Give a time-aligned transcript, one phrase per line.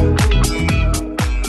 [0.00, 0.29] Bye.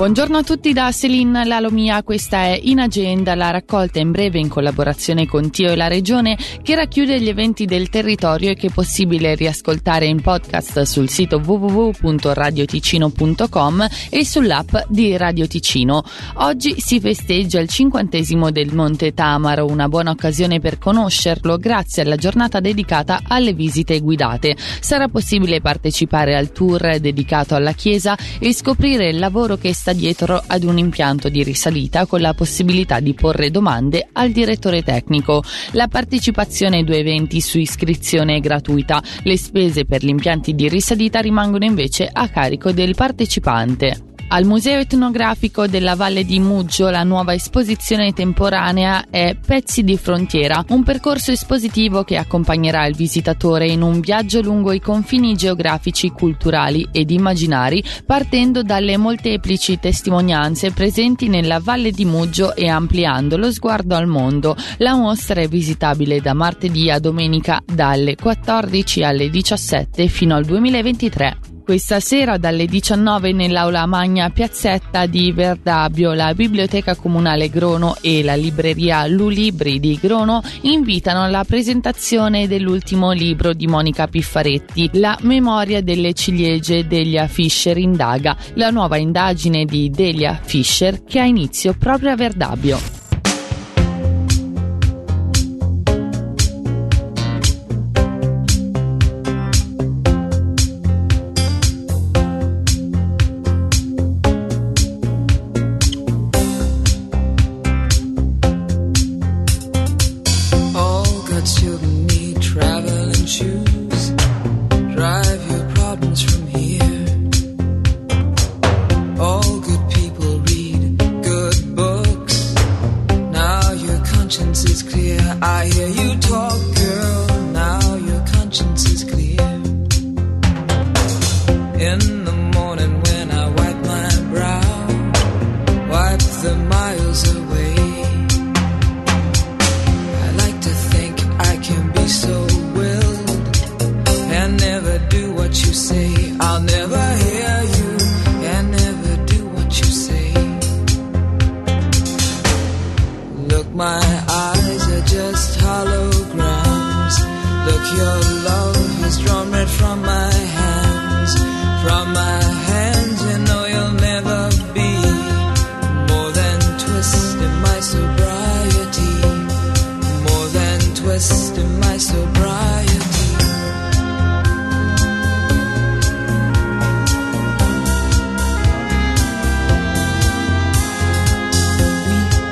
[0.00, 4.48] Buongiorno a tutti da Celine Lalomia, questa è In Agenda, la raccolta in breve in
[4.48, 8.72] collaborazione con Tio e la Regione che racchiude gli eventi del territorio e che è
[8.72, 16.02] possibile riascoltare in podcast sul sito www.radioticino.com e sull'app di Radio Ticino.
[16.36, 22.16] Oggi si festeggia il cinquantesimo del Monte Tamaro, una buona occasione per conoscerlo grazie alla
[22.16, 24.56] giornata dedicata alle visite guidate.
[24.80, 29.92] Sarà possibile partecipare al tour dedicato alla chiesa e scoprire il lavoro che sta sta
[29.92, 35.42] dietro ad un impianto di risalita con la possibilità di porre domande al direttore tecnico.
[35.72, 40.68] La partecipazione ai due eventi su iscrizione è gratuita, le spese per gli impianti di
[40.68, 44.09] risalita rimangono invece a carico del partecipante.
[44.32, 50.64] Al Museo etnografico della Valle di Muggio la nuova esposizione temporanea è Pezzi di frontiera,
[50.68, 56.86] un percorso espositivo che accompagnerà il visitatore in un viaggio lungo i confini geografici, culturali
[56.92, 63.96] ed immaginari, partendo dalle molteplici testimonianze presenti nella Valle di Muggio e ampliando lo sguardo
[63.96, 64.54] al mondo.
[64.76, 71.49] La mostra è visitabile da martedì a domenica dalle 14 alle 17 fino al 2023.
[71.70, 78.34] Questa sera dalle 19 nell'aula magna piazzetta di Verdabio la Biblioteca Comunale Grono e la
[78.34, 86.12] libreria Lulibri di Grono invitano alla presentazione dell'ultimo libro di Monica Piffaretti, La memoria delle
[86.12, 92.16] ciliegie Delia Fischer indaga, la nuova indagine di Delia Fischer che ha inizio proprio a
[92.16, 92.99] Verdabio.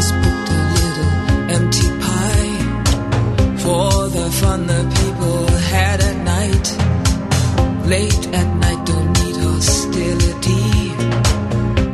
[0.00, 1.12] just booked a little
[1.56, 2.56] empty pie
[3.62, 5.40] for the fun the people
[5.74, 6.66] had at night.
[7.94, 10.68] Late at night, don't need hostility.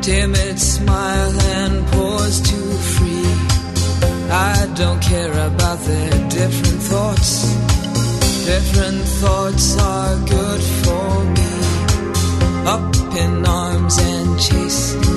[0.07, 2.59] Timid smile and pause to
[2.95, 3.33] free.
[4.53, 7.33] I don't care about their different thoughts.
[8.53, 11.53] Different thoughts are good for me.
[12.75, 12.87] Up
[13.23, 15.16] in arms and chasing.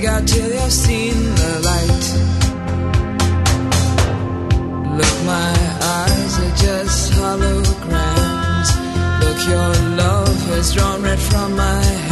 [0.00, 2.04] Dig out till you've seen the light.
[4.96, 5.54] Look, my
[5.98, 8.68] eyes are just holograms.
[9.22, 12.07] Look, your love has drawn red from my head.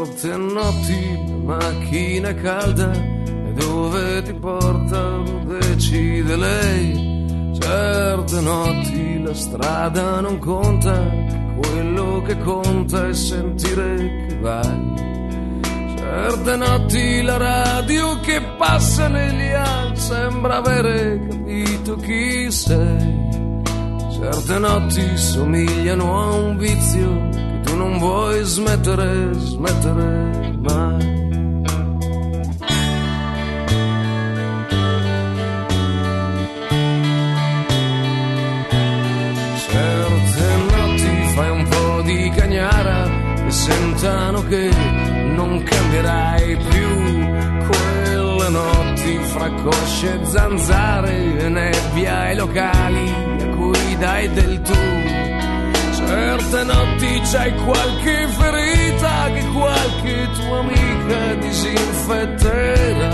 [0.00, 7.52] Certe notti macchina calda e dove ti porta decide lei.
[7.60, 11.06] Certe notti la strada non conta,
[11.60, 14.94] quello che conta è sentire che vai.
[15.96, 23.28] Certe notti la radio che passa negli anni sembra avere capito chi sei.
[24.12, 31.18] Certe notti somigliano a un vizio tu non vuoi smettere, smettere mai.
[39.68, 42.98] Certe notti fai un po' di cagnara
[43.46, 44.70] e sentano che
[45.34, 46.88] non cambierai più
[47.68, 55.09] quelle notti fra cosce e zanzare e nebbia ai locali a cui dai del tu.
[56.10, 63.10] Certe notti c'hai qualche ferita che qualche tua amica disinfetterà.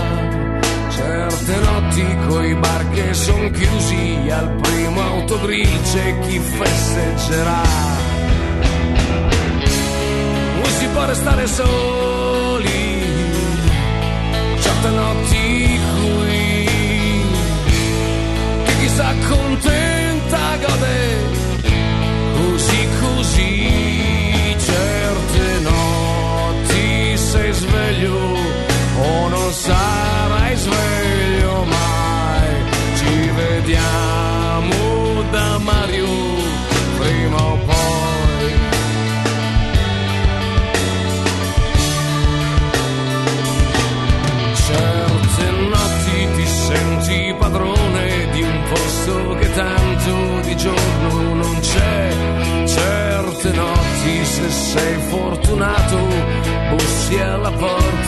[0.89, 7.61] Certe notti coi bar che son chiusi al primo autogrill c'è chi festeggerà.
[10.55, 13.05] Non si può restare soli,
[14.59, 15.46] certe notti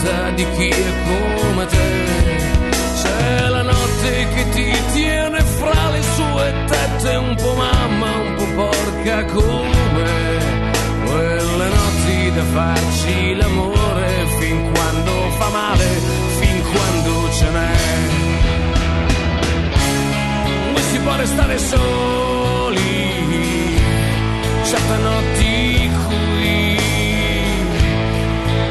[0.00, 1.78] porta di chi è come te.
[3.02, 8.68] C'è la notte che ti tiene fra le sue tette un po' mamma, un po'
[8.68, 10.38] porca come
[11.06, 15.88] quelle notti da farci l'amore fin quando fa male,
[16.38, 17.78] fin quando ce n'è.
[20.72, 22.09] Non si può restare soli,